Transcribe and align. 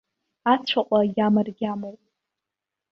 Ацәаҟәа 0.53 0.99
агьама 1.03 1.41
ргьамоуп. 1.47 2.01